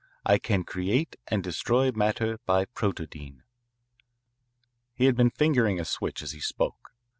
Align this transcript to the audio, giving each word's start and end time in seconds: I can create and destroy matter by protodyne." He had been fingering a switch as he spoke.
I 0.25 0.39
can 0.39 0.63
create 0.63 1.15
and 1.27 1.43
destroy 1.43 1.91
matter 1.91 2.39
by 2.47 2.65
protodyne." 2.65 3.43
He 4.95 5.05
had 5.05 5.15
been 5.15 5.29
fingering 5.29 5.79
a 5.79 5.85
switch 5.85 6.23
as 6.23 6.31
he 6.31 6.39
spoke. 6.41 6.95